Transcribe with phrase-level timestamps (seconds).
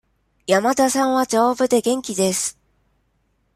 [0.47, 2.57] 山田さんは丈夫で元気です。